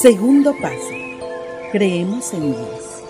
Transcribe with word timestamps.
Segundo 0.00 0.54
paso. 0.62 0.94
Creemos 1.72 2.32
en 2.32 2.52
Dios. 2.52 3.02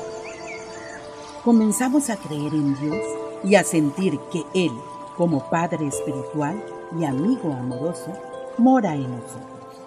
Comenzamos 1.45 2.11
a 2.11 2.17
creer 2.17 2.53
en 2.53 2.75
Dios 2.81 3.07
y 3.45 3.55
a 3.55 3.63
sentir 3.63 4.19
que 4.33 4.43
Él, 4.55 4.73
como 5.17 5.49
Padre 5.51 5.87
espiritual 5.87 6.61
y 6.99 7.05
amigo 7.05 7.53
amoroso, 7.53 8.13
mora 8.59 8.97
en 8.97 9.09
nosotros. 9.09 9.81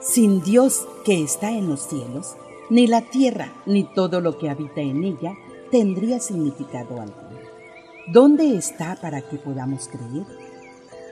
Sin 0.00 0.40
Dios 0.40 0.88
que 1.04 1.22
está 1.22 1.50
en 1.50 1.68
los 1.68 1.82
cielos, 1.82 2.36
ni 2.70 2.86
la 2.86 3.02
tierra 3.02 3.52
ni 3.66 3.84
todo 3.84 4.22
lo 4.22 4.38
que 4.38 4.48
habita 4.48 4.80
en 4.80 5.04
ella 5.04 5.34
tendría 5.70 6.18
significado 6.18 6.98
alguno. 6.98 7.40
¿Dónde 8.06 8.56
está 8.56 8.96
para 8.96 9.20
que 9.20 9.36
podamos 9.36 9.86
creer? 9.88 10.24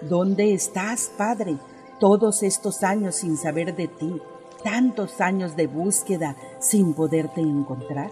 ¿Dónde 0.09 0.55
estás, 0.55 1.12
Padre, 1.19 1.59
todos 2.00 2.42
estos 2.42 2.83
años 2.84 3.16
sin 3.16 3.36
saber 3.36 3.77
de 3.77 3.88
ti, 3.88 4.19
tantos 4.62 5.21
años 5.21 5.57
de 5.57 5.67
búsqueda 5.67 6.37
sin 6.61 6.95
poderte 6.95 7.41
encontrar? 7.41 8.11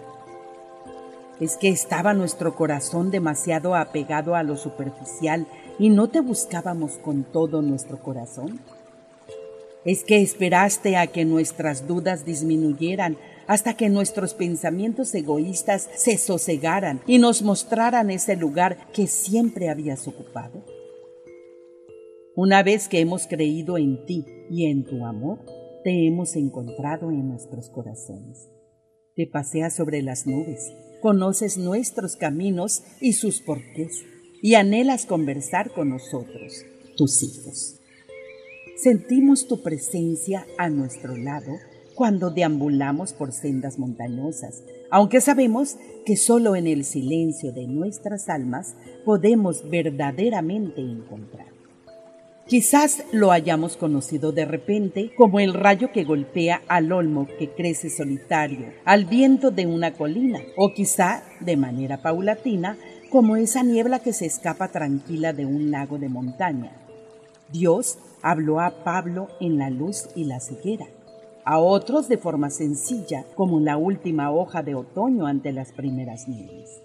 ¿Es 1.40 1.56
que 1.56 1.68
estaba 1.68 2.14
nuestro 2.14 2.54
corazón 2.54 3.10
demasiado 3.10 3.74
apegado 3.74 4.36
a 4.36 4.42
lo 4.42 4.56
superficial 4.56 5.46
y 5.78 5.90
no 5.90 6.08
te 6.08 6.20
buscábamos 6.20 6.98
con 6.98 7.24
todo 7.24 7.60
nuestro 7.60 7.98
corazón? 7.98 8.60
¿Es 9.84 10.04
que 10.04 10.22
esperaste 10.22 10.96
a 10.96 11.08
que 11.08 11.24
nuestras 11.24 11.86
dudas 11.86 12.24
disminuyeran 12.24 13.18
hasta 13.46 13.74
que 13.74 13.90
nuestros 13.90 14.32
pensamientos 14.32 15.14
egoístas 15.14 15.90
se 15.94 16.16
sosegaran 16.16 17.00
y 17.06 17.18
nos 17.18 17.42
mostraran 17.42 18.10
ese 18.10 18.36
lugar 18.36 18.78
que 18.92 19.06
siempre 19.06 19.68
habías 19.68 20.06
ocupado? 20.08 20.62
Una 22.36 22.62
vez 22.62 22.88
que 22.88 23.00
hemos 23.00 23.26
creído 23.26 23.76
en 23.76 24.06
ti 24.06 24.24
y 24.50 24.66
en 24.66 24.84
tu 24.84 25.04
amor, 25.04 25.38
te 25.84 26.06
hemos 26.06 26.34
encontrado 26.34 27.10
en 27.10 27.28
nuestros 27.28 27.68
corazones. 27.68 28.48
Te 29.14 29.26
paseas 29.26 29.76
sobre 29.76 30.00
las 30.00 30.26
nubes, 30.26 30.72
conoces 31.02 31.58
nuestros 31.58 32.16
caminos 32.16 32.82
y 33.02 33.12
sus 33.12 33.42
porqués, 33.42 34.02
y 34.42 34.54
anhelas 34.54 35.04
conversar 35.04 35.72
con 35.72 35.90
nosotros, 35.90 36.64
tus 36.96 37.22
hijos. 37.22 37.80
Sentimos 38.82 39.46
tu 39.46 39.62
presencia 39.62 40.46
a 40.56 40.70
nuestro 40.70 41.16
lado 41.16 41.52
cuando 41.94 42.30
deambulamos 42.30 43.12
por 43.12 43.32
sendas 43.32 43.78
montañosas, 43.78 44.64
aunque 44.90 45.20
sabemos 45.20 45.76
que 46.06 46.16
solo 46.16 46.56
en 46.56 46.66
el 46.66 46.84
silencio 46.84 47.52
de 47.52 47.66
nuestras 47.66 48.30
almas 48.30 48.74
podemos 49.04 49.68
verdaderamente 49.68 50.80
encontrar. 50.80 51.53
Quizás 52.46 53.02
lo 53.10 53.32
hayamos 53.32 53.78
conocido 53.78 54.30
de 54.30 54.44
repente 54.44 55.12
como 55.16 55.40
el 55.40 55.54
rayo 55.54 55.90
que 55.92 56.04
golpea 56.04 56.60
al 56.68 56.92
olmo 56.92 57.26
que 57.38 57.50
crece 57.50 57.88
solitario 57.88 58.66
al 58.84 59.06
viento 59.06 59.50
de 59.50 59.66
una 59.66 59.94
colina, 59.94 60.40
o 60.58 60.74
quizá 60.74 61.22
de 61.40 61.56
manera 61.56 62.02
paulatina 62.02 62.76
como 63.10 63.36
esa 63.36 63.62
niebla 63.62 64.00
que 64.00 64.12
se 64.12 64.26
escapa 64.26 64.68
tranquila 64.68 65.32
de 65.32 65.46
un 65.46 65.70
lago 65.70 65.96
de 65.96 66.10
montaña. 66.10 66.72
Dios 67.50 67.96
habló 68.20 68.60
a 68.60 68.84
Pablo 68.84 69.28
en 69.40 69.56
la 69.56 69.70
luz 69.70 70.08
y 70.14 70.24
la 70.24 70.38
ceguera, 70.40 70.86
a 71.46 71.58
otros 71.58 72.08
de 72.08 72.18
forma 72.18 72.50
sencilla, 72.50 73.24
como 73.36 73.58
la 73.58 73.78
última 73.78 74.30
hoja 74.30 74.62
de 74.62 74.74
otoño 74.74 75.26
ante 75.26 75.50
las 75.52 75.72
primeras 75.72 76.28
nieves. 76.28 76.83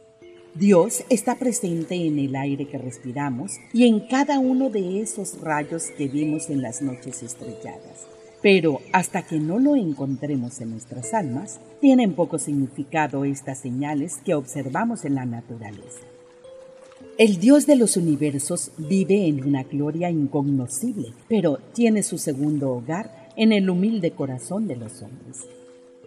Dios 0.55 1.03
está 1.09 1.35
presente 1.35 1.95
en 1.95 2.17
el 2.17 2.35
aire 2.35 2.65
que 2.67 2.79
respiramos 2.79 3.57
y 3.71 3.87
en 3.87 3.99
cada 3.99 4.39
uno 4.39 4.69
de 4.69 4.99
esos 5.01 5.39
rayos 5.41 5.85
que 5.95 6.07
vimos 6.07 6.49
en 6.49 6.61
las 6.61 6.81
noches 6.81 7.21
estrelladas. 7.21 8.07
Pero 8.41 8.79
hasta 8.91 9.21
que 9.21 9.37
no 9.37 9.59
lo 9.59 9.75
encontremos 9.75 10.59
en 10.59 10.71
nuestras 10.71 11.13
almas, 11.13 11.59
tienen 11.81 12.13
poco 12.13 12.39
significado 12.39 13.25
estas 13.25 13.59
señales 13.59 14.17
que 14.25 14.33
observamos 14.33 15.05
en 15.05 15.15
la 15.15 15.25
naturaleza. 15.25 15.99
El 17.17 17.37
Dios 17.37 17.67
de 17.67 17.75
los 17.75 17.95
universos 17.95 18.71
vive 18.77 19.27
en 19.27 19.43
una 19.43 19.63
gloria 19.63 20.09
incognoscible, 20.09 21.13
pero 21.27 21.59
tiene 21.73 22.01
su 22.01 22.17
segundo 22.17 22.71
hogar 22.71 23.29
en 23.35 23.51
el 23.51 23.69
humilde 23.69 24.11
corazón 24.11 24.67
de 24.67 24.77
los 24.77 25.01
hombres. 25.01 25.45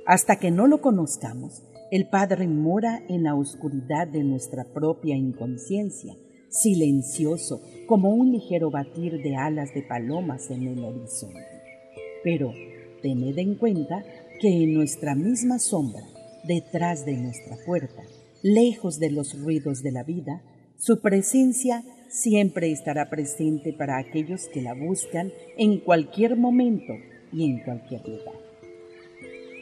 Hasta 0.04 0.36
que 0.36 0.50
no 0.50 0.66
lo 0.66 0.80
conozcamos, 0.80 1.62
el 1.92 2.06
Padre 2.06 2.48
mora 2.48 3.02
en 3.10 3.24
la 3.24 3.34
oscuridad 3.34 4.08
de 4.08 4.24
nuestra 4.24 4.64
propia 4.64 5.14
inconsciencia, 5.14 6.16
silencioso 6.48 7.60
como 7.86 8.14
un 8.14 8.32
ligero 8.32 8.70
batir 8.70 9.22
de 9.22 9.36
alas 9.36 9.74
de 9.74 9.82
palomas 9.82 10.50
en 10.50 10.68
el 10.68 10.82
horizonte. 10.82 11.44
Pero 12.24 12.54
tened 13.02 13.36
en 13.36 13.56
cuenta 13.56 14.02
que 14.40 14.62
en 14.62 14.72
nuestra 14.72 15.14
misma 15.14 15.58
sombra, 15.58 16.00
detrás 16.44 17.04
de 17.04 17.18
nuestra 17.18 17.58
puerta, 17.66 18.02
lejos 18.42 18.98
de 18.98 19.10
los 19.10 19.38
ruidos 19.38 19.82
de 19.82 19.92
la 19.92 20.02
vida, 20.02 20.42
su 20.78 21.02
presencia 21.02 21.84
siempre 22.08 22.72
estará 22.72 23.10
presente 23.10 23.74
para 23.74 23.98
aquellos 23.98 24.48
que 24.48 24.62
la 24.62 24.72
buscan 24.72 25.30
en 25.58 25.80
cualquier 25.80 26.38
momento 26.38 26.94
y 27.34 27.50
en 27.50 27.62
cualquier 27.62 28.00
lugar. 28.08 28.51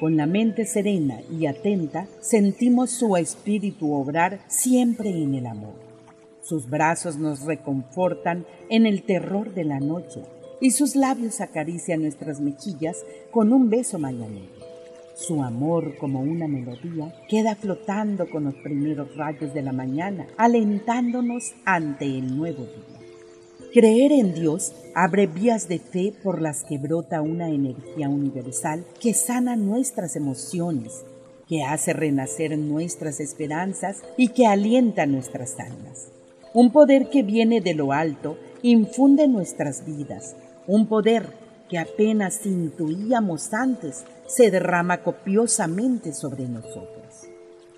Con 0.00 0.16
la 0.16 0.25
mente 0.25 0.65
serena 0.65 1.21
y 1.31 1.44
atenta, 1.44 2.06
sentimos 2.21 2.91
su 2.91 3.19
espíritu 3.19 3.93
obrar 3.93 4.41
siempre 4.49 5.11
en 5.11 5.34
el 5.34 5.44
amor. 5.44 5.75
Sus 6.41 6.71
brazos 6.71 7.19
nos 7.19 7.43
reconfortan 7.44 8.47
en 8.71 8.87
el 8.87 9.03
terror 9.03 9.53
de 9.53 9.65
la 9.65 9.78
noche 9.78 10.22
y 10.59 10.71
sus 10.71 10.97
labios 10.97 11.43
acarician 11.43 12.00
nuestras 12.00 12.41
mejillas 12.41 13.05
con 13.31 13.53
un 13.53 13.69
beso 13.69 13.99
mañanero. 13.99 14.49
Su 15.16 15.43
amor, 15.43 15.99
como 15.99 16.21
una 16.21 16.49
melodía, 16.49 17.15
queda 17.28 17.55
flotando 17.55 18.27
con 18.31 18.44
los 18.44 18.55
primeros 18.55 19.15
rayos 19.17 19.53
de 19.53 19.61
la 19.61 19.72
mañana, 19.72 20.27
alentándonos 20.38 21.53
ante 21.67 22.06
el 22.06 22.38
nuevo 22.38 22.65
día. 22.65 22.90
Creer 23.72 24.10
en 24.10 24.34
Dios 24.34 24.72
abre 24.97 25.28
vías 25.28 25.69
de 25.69 25.78
fe 25.78 26.12
por 26.25 26.42
las 26.42 26.64
que 26.64 26.76
brota 26.76 27.22
una 27.22 27.50
energía 27.50 28.08
universal 28.08 28.84
que 29.00 29.14
sana 29.14 29.54
nuestras 29.54 30.16
emociones, 30.16 31.04
que 31.47 31.62
hace 31.62 31.92
renacer 31.92 32.58
nuestras 32.58 33.20
esperanzas 33.20 33.99
y 34.17 34.28
que 34.28 34.49
alienta 34.49 35.06
nuestras 35.06 35.61
almas. 35.61 36.08
Un 36.52 36.72
poder 36.72 37.11
que 37.11 37.22
viene 37.22 37.61
de 37.61 37.75
lo 37.75 37.93
alto 37.93 38.38
infunde 38.62 39.28
nuestras 39.28 39.87
vidas, 39.87 40.34
un 40.66 40.88
poder 40.88 41.26
que 41.69 41.78
apenas 41.78 42.44
intuíamos 42.46 43.55
antes 43.55 44.02
se 44.26 44.50
derrama 44.50 45.05
copiosamente 45.05 46.12
sobre 46.12 46.49
nosotros. 46.49 47.28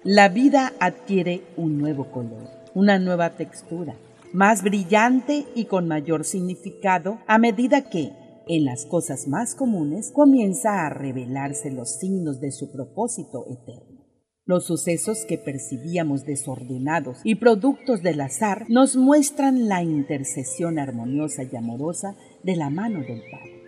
La 0.05 0.31
vida 0.31 0.73
adquiere 0.81 1.43
un 1.59 1.77
nuevo 1.77 2.11
color, 2.11 2.49
una 2.73 2.99
nueva 2.99 3.37
textura, 3.37 3.95
más 4.33 4.63
brillante 4.63 5.47
y 5.55 5.67
con 5.67 5.89
mayor 5.89 6.25
significado 6.25 7.19
a 7.27 7.39
medida 7.39 7.89
que, 7.89 8.13
en 8.49 8.65
las 8.65 8.87
cosas 8.87 9.29
más 9.29 9.55
comunes, 9.55 10.11
comienza 10.11 10.87
a 10.87 10.91
revelarse 10.91 11.71
los 11.71 11.99
signos 11.99 12.41
de 12.41 12.51
su 12.51 12.73
propósito 12.73 13.45
eterno. 13.49 14.03
Los 14.45 14.65
sucesos 14.65 15.25
que 15.29 15.39
percibíamos 15.39 16.25
desordenados 16.25 17.19
y 17.23 17.37
productos 17.37 18.03
del 18.03 18.21
azar 18.21 18.67
nos 18.69 18.97
muestran 18.97 19.69
la 19.69 19.85
intercesión 19.85 20.81
armoniosa 20.81 21.45
y 21.45 21.55
amorosa 21.55 22.17
de 22.43 22.57
la 22.57 22.69
mano 22.69 23.01
del 23.01 23.23
Padre. 23.31 23.63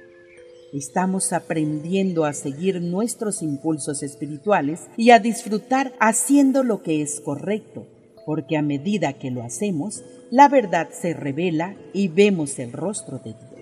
Estamos 0.72 1.32
aprendiendo 1.32 2.24
a 2.24 2.32
seguir 2.32 2.82
nuestros 2.82 3.42
impulsos 3.42 4.02
espirituales 4.02 4.88
y 4.96 5.10
a 5.10 5.20
disfrutar 5.20 5.92
haciendo 6.00 6.64
lo 6.64 6.82
que 6.82 7.00
es 7.00 7.20
correcto, 7.20 7.86
porque 8.24 8.56
a 8.56 8.62
medida 8.62 9.14
que 9.14 9.30
lo 9.30 9.42
hacemos, 9.42 10.02
la 10.30 10.48
verdad 10.48 10.88
se 10.90 11.14
revela 11.14 11.76
y 11.92 12.08
vemos 12.08 12.58
el 12.58 12.72
rostro 12.72 13.18
de 13.18 13.34
Dios. 13.34 13.54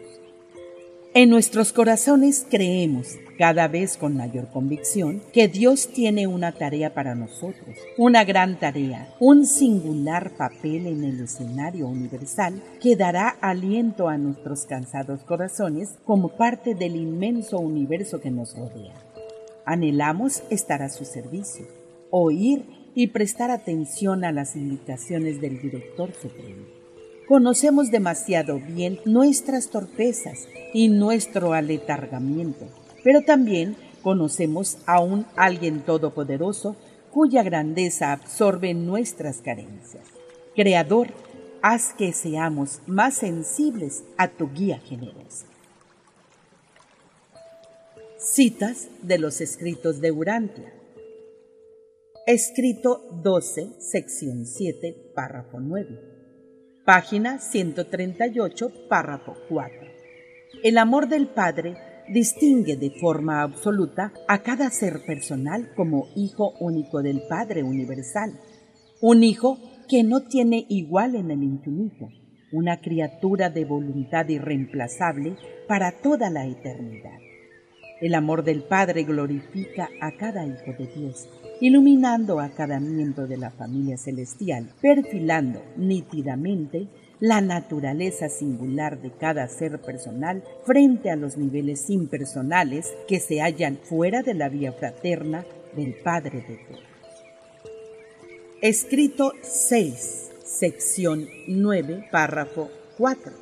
En 1.15 1.29
nuestros 1.29 1.75
corazones 1.75 2.47
creemos, 2.49 3.19
cada 3.37 3.69
vez 3.69 3.99
con 3.99 4.17
mayor 4.17 4.49
convicción, 4.51 5.21
que 5.35 5.47
Dios 5.47 5.89
tiene 5.89 6.27
una 6.27 6.53
tarea 6.53 6.95
para 6.95 7.15
nosotros, 7.15 7.77
una 7.99 8.25
gran 8.25 8.59
tarea, 8.59 9.13
un 9.21 9.45
singular 9.45 10.31
papel 10.39 10.87
en 10.87 11.05
el 11.05 11.21
escenario 11.21 11.87
universal 11.87 12.63
que 12.81 12.97
dará 12.97 13.29
aliento 13.29 14.09
a 14.09 14.17
nuestros 14.17 14.65
cansados 14.65 15.21
corazones 15.25 15.99
como 16.07 16.31
parte 16.31 16.75
del 16.75 16.97
inmenso 16.97 17.59
universo 17.59 18.19
que 18.19 18.31
nos 18.31 18.57
rodea. 18.57 18.95
Anhelamos 19.67 20.43
estar 20.49 20.81
a 20.81 20.89
su 20.89 21.05
servicio, 21.05 21.67
oír 22.09 22.65
y 22.95 23.09
prestar 23.09 23.51
atención 23.51 24.25
a 24.25 24.33
las 24.33 24.57
indicaciones 24.57 25.41
del 25.41 25.61
Director 25.61 26.13
Supremo. 26.21 26.65
Conocemos 27.27 27.91
demasiado 27.91 28.59
bien 28.59 29.01
nuestras 29.05 29.71
torpezas 29.71 30.49
y 30.75 30.89
nuestro 30.89 31.53
aletargamiento, 31.53 32.67
pero 33.05 33.23
también 33.23 33.77
conocemos 34.03 34.79
a 34.87 35.01
un 35.01 35.25
alguien 35.37 35.81
todopoderoso 35.81 36.77
cuya 37.11 37.43
grandeza 37.43 38.13
absorbe 38.13 38.75
nuestras 38.75 39.39
carencias. 39.39 40.05
Creador, 40.55 41.09
haz 41.63 41.95
que 41.95 42.13
seamos 42.13 42.81
más 42.87 43.15
sensibles 43.15 44.03
a 44.17 44.29
tu 44.29 44.51
guía 44.51 44.79
generosa. 44.81 45.47
Citas 48.19 48.89
de 49.03 49.19
los 49.19 49.41
escritos 49.41 50.01
de 50.01 50.11
Urantia. 50.11 50.73
Escrito 52.25 53.01
12, 53.21 53.81
sección 53.81 54.47
7, 54.47 55.11
párrafo 55.13 55.59
9. 55.59 55.99
Página 56.85 57.41
138, 57.41 58.89
párrafo 58.89 59.35
4. 59.49 59.77
El 60.63 60.79
amor 60.79 61.09
del 61.09 61.27
Padre 61.27 61.77
distingue 62.09 62.77
de 62.77 62.93
forma 62.93 63.43
absoluta 63.43 64.13
a 64.29 64.41
cada 64.45 64.71
ser 64.71 65.05
personal 65.05 65.75
como 65.75 66.11
hijo 66.15 66.55
único 66.61 67.03
del 67.03 67.23
Padre 67.29 67.65
universal, 67.65 68.39
un 69.01 69.25
hijo 69.25 69.59
que 69.89 70.05
no 70.05 70.23
tiene 70.23 70.65
igual 70.69 71.17
en 71.17 71.33
el 71.33 71.43
infinito, 71.43 72.09
una 72.53 72.81
criatura 72.81 73.51
de 73.51 73.65
voluntad 73.65 74.29
irreemplazable 74.29 75.39
para 75.67 75.91
toda 75.91 76.31
la 76.31 76.47
eternidad. 76.47 77.19
El 78.01 78.15
amor 78.15 78.45
del 78.45 78.63
Padre 78.63 79.03
glorifica 79.03 79.89
a 80.01 80.13
cada 80.17 80.47
hijo 80.47 80.73
de 80.79 80.87
Dios, 80.87 81.29
iluminando 81.63 82.41
a 82.41 82.49
cada 82.49 82.81
miembro 82.81 83.29
de 83.29 83.37
la 83.37 83.53
familia 83.53 83.97
celestial, 83.97 84.69
perfilando 84.81 85.63
nítidamente 85.77 86.89
la 87.21 87.41
naturaleza 87.41 88.29
singular 88.29 89.01
de 89.01 89.13
cada 89.13 89.47
ser 89.47 89.81
personal 89.81 90.43
frente 90.67 91.09
a 91.09 91.15
los 91.15 91.37
niveles 91.37 91.89
impersonales 91.89 92.93
que 93.07 93.21
se 93.21 93.41
hallan 93.41 93.79
fuera 93.81 94.25
de 94.25 94.35
la 94.35 94.49
vía 94.49 94.73
fraterna 94.73 95.47
del 95.77 95.95
Padre 95.95 96.41
de 96.41 96.57
Dios. 96.57 96.81
Escrito 98.61 99.33
6, 99.43 100.31
sección 100.45 101.29
9, 101.47 102.09
párrafo 102.11 102.71
4, 102.99 103.33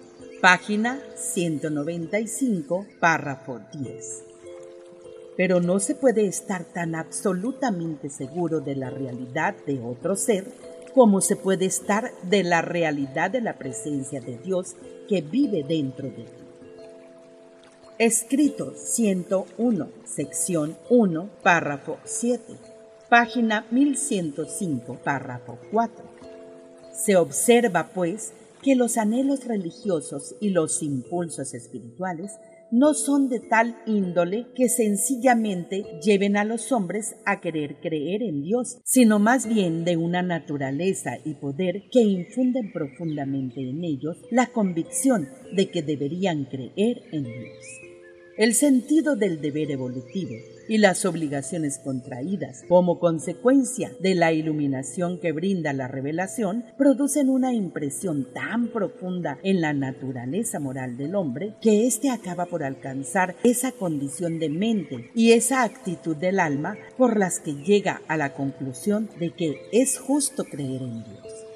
página 0.43 1.00
195, 1.16 2.84
párrafo 3.00 3.61
10 3.73 4.30
pero 5.40 5.58
no 5.58 5.81
se 5.81 5.94
puede 5.94 6.26
estar 6.26 6.66
tan 6.66 6.94
absolutamente 6.94 8.10
seguro 8.10 8.60
de 8.60 8.76
la 8.76 8.90
realidad 8.90 9.54
de 9.66 9.81
otro 9.81 10.14
ser 10.14 10.44
como 10.94 11.22
se 11.22 11.34
puede 11.34 11.64
estar 11.64 12.12
de 12.25 12.44
la 12.44 12.60
realidad 12.60 13.31
de 13.31 13.40
la 13.40 13.56
presencia 13.56 14.20
de 14.20 14.37
Dios 14.37 14.76
que 15.08 15.22
vive 15.22 15.64
dentro 15.66 16.08
de 16.08 16.25
ti. 16.25 16.44
Escrito 17.96 18.75
101, 18.76 19.88
sección 20.04 20.76
1, 20.90 21.31
párrafo 21.42 21.96
7, 22.04 22.58
página 23.08 23.64
1105, 23.70 24.98
párrafo 25.02 25.58
4. 25.70 26.04
Se 26.92 27.16
observa, 27.16 27.92
pues, 27.94 28.34
que 28.62 28.76
los 28.76 28.98
anhelos 28.98 29.46
religiosos 29.46 30.34
y 30.38 30.50
los 30.50 30.82
impulsos 30.82 31.54
espirituales 31.54 32.32
no 32.70 32.94
son 32.94 33.28
de 33.28 33.40
tal 33.40 33.76
índole 33.87 34.46
que 34.55 34.69
sencillamente 34.69 35.84
lleven 36.02 36.37
a 36.37 36.44
los 36.44 36.72
hombres 36.72 37.17
a 37.26 37.40
querer 37.40 37.76
creer 37.81 38.22
en 38.22 38.43
Dios, 38.43 38.78
sino 38.84 39.19
más 39.19 39.46
bien 39.46 39.84
de 39.84 39.96
una 39.96 40.22
naturaleza 40.22 41.19
y 41.25 41.34
poder 41.34 41.84
que 41.90 42.00
infunden 42.00 42.72
profundamente 42.72 43.69
en 43.69 43.84
ellos 43.84 44.17
la 44.31 44.46
convicción 44.46 45.28
de 45.55 45.70
que 45.70 45.82
deberían 45.82 46.44
creer 46.44 47.02
en 47.12 47.25
Dios. 47.25 47.89
El 48.37 48.55
sentido 48.55 49.17
del 49.17 49.41
deber 49.41 49.71
evolutivo 49.71 50.37
y 50.69 50.79
las 50.79 51.05
obligaciones 51.05 51.79
contraídas 51.79 52.62
como 52.69 53.00
consecuencia 53.00 53.93
de 54.00 54.15
la 54.15 54.32
iluminación 54.32 55.19
que 55.19 55.32
brinda 55.32 55.73
la 55.73 55.88
revelación 55.88 56.65
producen 56.79 57.29
una 57.29 57.53
impresión 57.53 58.32
tan 58.32 58.69
profunda 58.69 59.38
en 59.43 59.61
la 59.61 59.73
naturaleza 59.73 60.61
moral 60.61 60.97
del 60.97 61.17
hombre 61.17 61.55
que 61.61 61.88
éste 61.88 62.09
acaba 62.09 62.47
por 62.47 62.62
alcanzar 62.62 63.35
esa 63.43 63.73
condición 63.73 64.38
de 64.38 64.49
mente 64.49 65.11
y 65.15 65.33
esa 65.33 65.65
actitud 65.65 66.17
del 66.17 66.38
alma 66.38 66.76
por 66.97 67.19
las 67.19 67.41
que 67.41 67.55
llega 67.55 68.00
a 68.06 68.17
la 68.17 68.33
conclusión 68.35 69.11
de 69.19 69.33
que 69.33 69.56
es 69.73 69.99
justo 69.99 70.44
creer 70.44 70.83
en 70.83 71.03
Dios. 71.03 71.50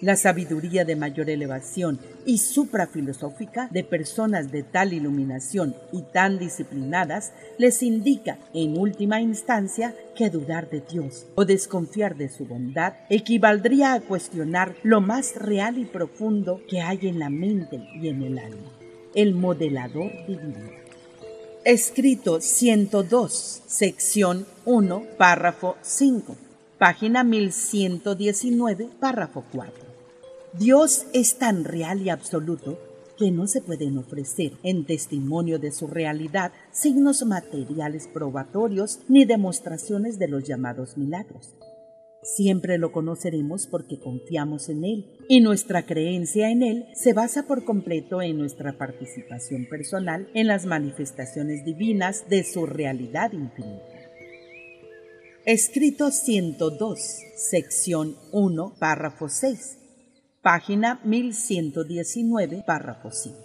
La 0.00 0.14
sabiduría 0.14 0.84
de 0.84 0.94
mayor 0.94 1.28
elevación 1.28 1.98
y 2.24 2.38
suprafilosófica 2.38 3.68
de 3.72 3.82
personas 3.82 4.52
de 4.52 4.62
tal 4.62 4.92
iluminación 4.92 5.74
y 5.92 6.02
tan 6.02 6.38
disciplinadas 6.38 7.32
les 7.58 7.82
indica, 7.82 8.38
en 8.54 8.78
última 8.78 9.20
instancia, 9.20 9.96
que 10.14 10.30
dudar 10.30 10.70
de 10.70 10.82
Dios 10.88 11.26
o 11.34 11.44
desconfiar 11.44 12.16
de 12.16 12.28
su 12.28 12.46
bondad 12.46 12.94
equivaldría 13.10 13.94
a 13.94 14.00
cuestionar 14.00 14.76
lo 14.84 15.00
más 15.00 15.34
real 15.34 15.78
y 15.78 15.84
profundo 15.84 16.60
que 16.68 16.80
hay 16.80 17.08
en 17.08 17.18
la 17.18 17.28
mente 17.28 17.88
y 18.00 18.06
en 18.06 18.22
el 18.22 18.38
alma, 18.38 18.70
el 19.16 19.34
modelador 19.34 20.12
divino. 20.28 20.70
Escrito 21.64 22.40
102, 22.40 23.62
sección 23.66 24.46
1, 24.64 25.02
párrafo 25.18 25.76
5, 25.82 26.36
página 26.78 27.24
1119, 27.24 28.90
párrafo 29.00 29.44
4. 29.50 29.87
Dios 30.54 31.06
es 31.12 31.38
tan 31.38 31.64
real 31.64 32.00
y 32.02 32.08
absoluto 32.08 32.78
que 33.18 33.30
no 33.30 33.46
se 33.46 33.60
pueden 33.60 33.98
ofrecer 33.98 34.52
en 34.62 34.86
testimonio 34.86 35.58
de 35.58 35.72
su 35.72 35.88
realidad 35.88 36.52
signos 36.70 37.24
materiales 37.24 38.08
probatorios 38.12 39.00
ni 39.08 39.24
demostraciones 39.24 40.18
de 40.18 40.28
los 40.28 40.44
llamados 40.44 40.96
milagros. 40.96 41.54
Siempre 42.22 42.78
lo 42.78 42.92
conoceremos 42.92 43.66
porque 43.66 43.98
confiamos 43.98 44.68
en 44.68 44.84
Él 44.84 45.18
y 45.28 45.40
nuestra 45.40 45.84
creencia 45.84 46.50
en 46.50 46.62
Él 46.62 46.86
se 46.94 47.12
basa 47.12 47.44
por 47.46 47.64
completo 47.64 48.22
en 48.22 48.38
nuestra 48.38 48.76
participación 48.78 49.66
personal 49.66 50.28
en 50.34 50.46
las 50.46 50.66
manifestaciones 50.66 51.64
divinas 51.64 52.28
de 52.28 52.44
su 52.44 52.66
realidad 52.66 53.32
infinita. 53.32 53.84
Escrito 55.44 56.10
102, 56.10 57.00
sección 57.36 58.16
1, 58.32 58.74
párrafo 58.78 59.28
6 59.28 59.77
página 60.48 60.98
1119, 61.04 62.64
párrafo 62.66 63.10
5. 63.10 63.36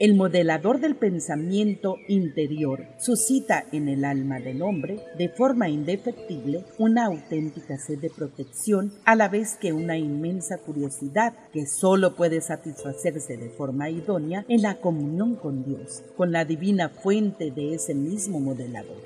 El 0.00 0.14
modelador 0.14 0.80
del 0.80 0.96
pensamiento 0.96 1.96
interior 2.08 2.86
suscita 2.98 3.62
en 3.72 3.90
el 3.90 4.06
alma 4.06 4.40
del 4.40 4.62
hombre, 4.62 5.00
de 5.18 5.28
forma 5.28 5.68
indefectible, 5.68 6.64
una 6.78 7.04
auténtica 7.04 7.76
sed 7.76 7.98
de 7.98 8.08
protección, 8.08 8.94
a 9.04 9.16
la 9.16 9.28
vez 9.28 9.56
que 9.60 9.74
una 9.74 9.98
inmensa 9.98 10.56
curiosidad 10.56 11.34
que 11.52 11.66
sólo 11.66 12.16
puede 12.16 12.40
satisfacerse 12.40 13.36
de 13.36 13.50
forma 13.50 13.90
idónea 13.90 14.46
en 14.48 14.62
la 14.62 14.76
comunión 14.76 15.36
con 15.36 15.62
Dios, 15.62 16.02
con 16.16 16.32
la 16.32 16.46
divina 16.46 16.88
fuente 16.88 17.50
de 17.50 17.74
ese 17.74 17.94
mismo 17.94 18.40
modelador. 18.40 19.02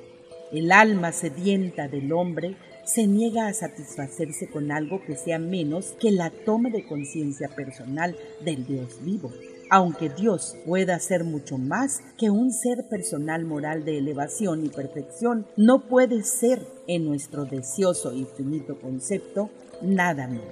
El 0.52 0.70
alma 0.70 1.10
sedienta 1.10 1.88
del 1.88 2.12
hombre 2.12 2.54
se 2.92 3.06
niega 3.06 3.46
a 3.46 3.54
satisfacerse 3.54 4.48
con 4.48 4.72
algo 4.72 5.00
que 5.04 5.16
sea 5.16 5.38
menos 5.38 5.94
que 6.00 6.10
la 6.10 6.30
toma 6.30 6.70
de 6.70 6.84
conciencia 6.84 7.48
personal 7.48 8.16
del 8.44 8.66
Dios 8.66 8.98
vivo. 9.04 9.32
Aunque 9.70 10.08
Dios 10.08 10.56
pueda 10.66 10.98
ser 10.98 11.22
mucho 11.22 11.56
más 11.56 12.00
que 12.18 12.30
un 12.30 12.52
ser 12.52 12.88
personal 12.88 13.44
moral 13.44 13.84
de 13.84 13.98
elevación 13.98 14.66
y 14.66 14.68
perfección, 14.68 15.46
no 15.56 15.86
puede 15.86 16.24
ser 16.24 16.66
en 16.88 17.04
nuestro 17.04 17.44
deseoso 17.44 18.12
y 18.12 18.26
finito 18.36 18.80
concepto 18.80 19.50
nada 19.80 20.26
menos. 20.26 20.44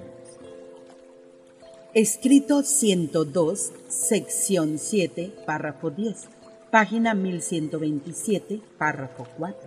Escrito 1.93 2.63
102, 2.63 3.73
sección 3.89 4.77
7, 4.77 5.33
párrafo 5.45 5.89
10, 5.89 6.15
página 6.71 7.13
1127, 7.15 8.61
párrafo 8.77 9.27
4. 9.37 9.57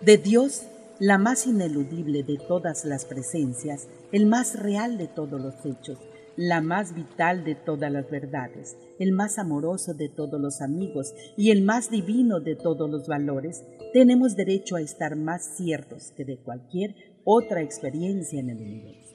De 0.00 0.16
Dios 0.16 0.62
la 0.98 1.18
más 1.18 1.46
ineludible 1.46 2.22
de 2.22 2.38
todas 2.38 2.84
las 2.84 3.04
presencias, 3.04 3.88
el 4.12 4.26
más 4.26 4.58
real 4.58 4.96
de 4.96 5.08
todos 5.08 5.40
los 5.40 5.54
hechos, 5.64 5.98
la 6.36 6.60
más 6.60 6.94
vital 6.94 7.44
de 7.44 7.54
todas 7.54 7.92
las 7.92 8.10
verdades, 8.10 8.76
el 8.98 9.12
más 9.12 9.38
amoroso 9.38 9.94
de 9.94 10.08
todos 10.08 10.40
los 10.40 10.60
amigos 10.60 11.14
y 11.36 11.50
el 11.50 11.62
más 11.62 11.90
divino 11.90 12.40
de 12.40 12.56
todos 12.56 12.90
los 12.90 13.06
valores, 13.06 13.62
tenemos 13.92 14.36
derecho 14.36 14.76
a 14.76 14.80
estar 14.80 15.16
más 15.16 15.56
ciertos 15.56 16.12
que 16.16 16.24
de 16.24 16.38
cualquier 16.38 16.94
otra 17.24 17.62
experiencia 17.62 18.40
en 18.40 18.50
el 18.50 18.58
universo. 18.58 19.14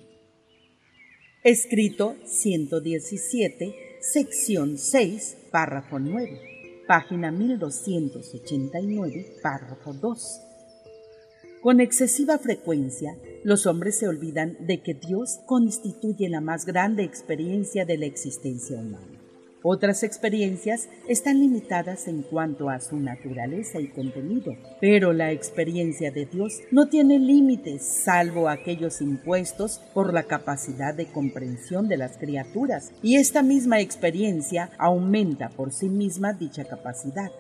Escrito 1.43 2.15
117, 2.25 3.73
sección 4.01 4.77
6, 4.77 5.37
párrafo 5.51 5.97
9, 5.97 6.83
página 6.87 7.31
1289, 7.31 9.37
párrafo 9.41 9.93
2 9.93 10.50
con 11.61 11.79
excesiva 11.79 12.39
frecuencia, 12.39 13.15
los 13.43 13.67
hombres 13.67 13.95
se 13.95 14.07
olvidan 14.07 14.57
de 14.61 14.81
que 14.81 14.95
Dios 14.95 15.39
constituye 15.45 16.27
la 16.27 16.41
más 16.41 16.65
grande 16.65 17.03
experiencia 17.03 17.85
de 17.85 17.97
la 17.99 18.07
existencia 18.07 18.77
humana. 18.77 19.21
Otras 19.63 20.01
experiencias 20.01 20.89
están 21.07 21.39
limitadas 21.39 22.07
en 22.07 22.23
cuanto 22.23 22.71
a 22.71 22.79
su 22.79 22.97
naturaleza 22.97 23.79
y 23.79 23.89
contenido, 23.89 24.55
pero 24.79 25.13
la 25.13 25.31
experiencia 25.31 26.09
de 26.09 26.25
Dios 26.25 26.61
no 26.71 26.87
tiene 26.87 27.19
límites 27.19 27.83
salvo 27.83 28.49
aquellos 28.49 29.01
impuestos 29.01 29.79
por 29.93 30.15
la 30.15 30.23
capacidad 30.23 30.95
de 30.95 31.05
comprensión 31.05 31.87
de 31.87 31.97
las 31.97 32.17
criaturas, 32.17 32.91
y 33.03 33.17
esta 33.17 33.43
misma 33.43 33.81
experiencia 33.81 34.71
aumenta 34.79 35.49
por 35.49 35.71
sí 35.71 35.89
misma 35.89 36.33
dicha 36.33 36.65
capacidad. 36.65 37.31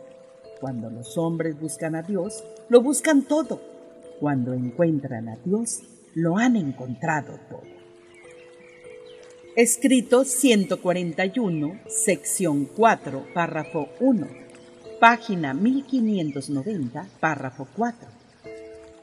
Cuando 0.59 0.91
los 0.91 1.17
hombres 1.17 1.59
buscan 1.59 1.95
a 1.95 2.03
Dios, 2.03 2.43
lo 2.69 2.81
buscan 2.81 3.23
todo. 3.23 3.70
Cuando 4.21 4.53
encuentran 4.53 5.29
a 5.29 5.37
Dios, 5.37 5.79
lo 6.13 6.37
han 6.37 6.55
encontrado 6.55 7.39
todo. 7.49 7.63
Escrito 9.55 10.25
141, 10.25 11.79
sección 11.87 12.65
4, 12.65 13.25
párrafo 13.33 13.89
1, 13.99 14.27
página 14.99 15.55
1590, 15.55 17.07
párrafo 17.19 17.67
4. 17.75 18.07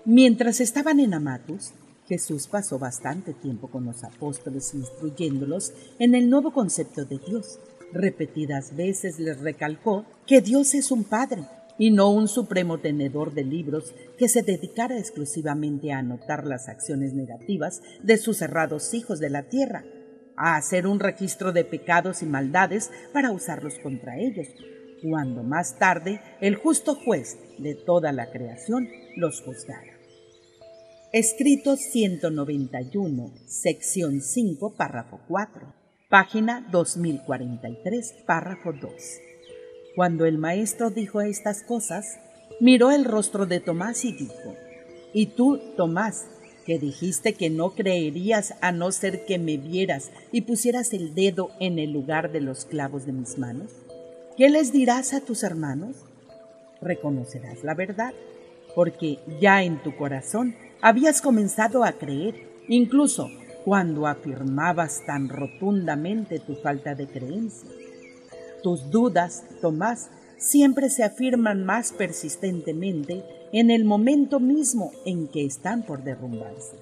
Mientras 0.05 0.61
estaban 0.61 1.01
en 1.01 1.13
Amatus, 1.15 1.73
Jesús 2.07 2.47
pasó 2.47 2.79
bastante 2.79 3.35
tiempo 3.35 3.67
con 3.67 3.87
los 3.87 4.05
apóstoles 4.05 4.73
instruyéndolos 4.73 5.73
en 5.99 6.15
el 6.15 6.31
nuevo 6.31 6.53
concepto 6.53 7.05
de 7.05 7.19
Dios. 7.19 7.59
Repetidas 7.93 8.77
veces 8.77 9.19
les 9.19 9.41
recalcó 9.41 10.05
que 10.29 10.41
Dios 10.43 10.75
es 10.75 10.93
un 10.93 11.03
Padre 11.03 11.43
y 11.79 11.91
no 11.91 12.11
un 12.11 12.29
supremo 12.29 12.79
tenedor 12.79 13.33
de 13.33 13.45
libros 13.45 13.95
que 14.19 14.29
se 14.29 14.43
dedicara 14.43 14.99
exclusivamente 14.99 15.93
a 15.93 15.99
anotar 15.99 16.47
las 16.47 16.69
acciones 16.69 17.15
negativas 17.15 17.83
de 18.03 18.17
sus 18.19 18.39
cerrados 18.39 18.93
hijos 18.95 19.21
de 19.21 19.31
la 19.31 19.45
tierra, 19.45 19.85
a 20.37 20.57
hacer 20.57 20.87
un 20.87 21.01
registro 21.01 21.53
de 21.53 21.65
pecados 21.65 22.23
y 22.23 22.27
maldades 22.27 22.91
para 23.13 23.31
usarlos 23.31 23.79
contra 23.79 24.19
ellos, 24.19 24.49
cuando 25.03 25.43
más 25.43 25.79
tarde 25.79 26.21
el 26.41 26.57
justo 26.57 26.95
juez 26.95 27.39
de 27.59 27.75
toda 27.75 28.13
la 28.13 28.31
creación 28.31 28.89
los 29.17 29.41
juzgara. 29.41 29.99
Escrito 31.13 31.77
191, 31.77 33.33
sección 33.47 34.21
5, 34.21 34.75
párrafo 34.77 35.21
4, 35.27 35.75
página 36.11 36.67
2043, 36.71 38.25
párrafo 38.27 38.73
2. 38.73 38.93
Cuando 39.99 40.27
el 40.27 40.39
maestro 40.39 40.91
dijo 40.91 41.23
estas 41.23 41.65
cosas, 41.65 42.21
miró 42.61 42.93
el 42.93 43.05
rostro 43.05 43.47
de 43.47 43.59
Tomás 43.59 44.05
y 44.05 44.13
dijo, 44.13 44.55
¿Y 45.13 45.27
tú, 45.27 45.61
Tomás, 45.77 46.29
que 46.65 46.79
dijiste 46.79 47.33
que 47.33 47.51
no 47.51 47.71
creerías 47.71 48.55
a 48.61 48.71
no 48.71 48.93
ser 48.93 49.25
que 49.27 49.41
me 49.41 49.57
vieras 49.57 50.13
y 50.31 50.43
pusieras 50.43 50.93
el 50.93 51.17
dedo 51.17 51.51
en 51.59 51.81
el 51.81 51.91
lugar 51.91 52.31
de 52.31 52.41
los 52.41 52.65
clavos 52.65 53.07
de 53.07 53.13
mis 53.13 53.39
manos? 53.39 53.73
¿Qué 54.37 54.49
les 54.49 54.71
dirás 54.71 55.15
a 55.15 55.21
tus 55.21 55.43
hermanos? 55.43 55.97
Reconocerás 56.81 57.65
la 57.65 57.75
verdad, 57.75 58.15
porque 58.77 59.19
ya 59.41 59.65
en 59.65 59.83
tu 59.83 59.97
corazón 59.97 60.55
habías 60.81 61.21
comenzado 61.21 61.83
a 61.83 61.91
creer, 61.91 62.37
incluso 62.69 63.29
cuando 63.65 64.07
afirmabas 64.07 65.05
tan 65.07 65.29
rotundamente 65.29 66.39
tu 66.39 66.55
falta 66.55 66.95
de 66.95 67.09
creencia. 67.09 67.69
Tus 68.69 68.91
dudas, 68.91 69.45
Tomás, 69.63 70.11
siempre 70.37 70.91
se 70.91 71.03
afirman 71.03 71.65
más 71.65 71.91
persistentemente 71.91 73.25
en 73.51 73.71
el 73.71 73.87
momento 73.87 74.41
mismo 74.41 74.93
en 75.07 75.27
que 75.27 75.47
están 75.47 75.87
por 75.87 76.05
derrumbarse. 76.05 76.77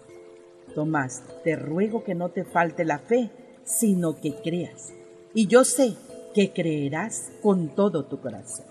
Tomás, 0.74 1.22
te 1.44 1.54
ruego 1.54 2.02
que 2.02 2.16
no 2.16 2.30
te 2.30 2.42
falte 2.42 2.84
la 2.84 2.98
fe, 2.98 3.30
sino 3.62 4.20
que 4.20 4.34
creas. 4.34 4.92
Y 5.32 5.46
yo 5.46 5.62
sé 5.62 5.94
que 6.34 6.52
creerás 6.52 7.30
con 7.40 7.68
todo 7.68 8.06
tu 8.06 8.20
corazón. 8.20 8.66